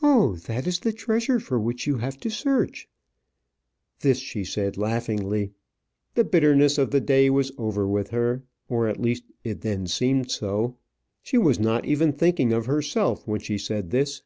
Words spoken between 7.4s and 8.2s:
over with